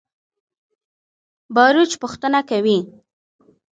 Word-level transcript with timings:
باروچ 1.55 1.91
پوښتنه 2.01 2.39
کوي. 2.49 2.77